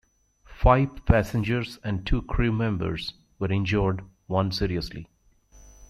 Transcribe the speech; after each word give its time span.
Five 0.61 1.05
passengers 1.05 1.77
and 1.83 2.07
two 2.07 2.23
crew 2.23 2.51
members 2.51 3.13
were 3.37 3.51
injured, 3.51 4.03
one 4.25 4.51
seriously. 4.51 5.07